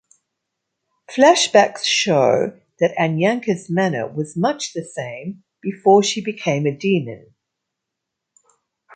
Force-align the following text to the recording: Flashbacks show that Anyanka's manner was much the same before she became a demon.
Flashbacks 1.11 1.83
show 1.83 2.59
that 2.79 2.95
Anyanka's 2.97 3.69
manner 3.69 4.07
was 4.07 4.35
much 4.35 4.73
the 4.73 4.83
same 4.83 5.43
before 5.61 6.01
she 6.01 6.23
became 6.25 6.65
a 6.65 6.75
demon. 6.75 7.35